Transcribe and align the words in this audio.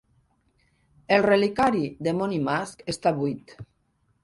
El 1.17 1.25
reliquiari 1.25 1.83
de 2.09 2.15
Monymusk 2.23 2.83
està 2.97 3.15
buit. 3.21 3.57